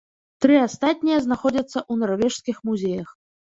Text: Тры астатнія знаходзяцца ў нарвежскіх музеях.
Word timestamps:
Тры 0.45 0.55
астатнія 0.67 1.19
знаходзяцца 1.27 1.73
ў 1.73 1.93
нарвежскіх 2.07 2.57
музеях. 2.73 3.17